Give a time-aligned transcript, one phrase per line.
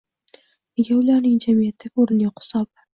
[0.79, 2.79] nega ularning jamiyatdagi o‘rni yo‘q hisobi?